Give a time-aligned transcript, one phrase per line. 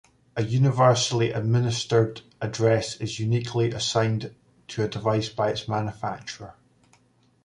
[0.35, 4.33] A universally administered address is uniquely assigned
[4.69, 6.55] to a device by its manufacturer.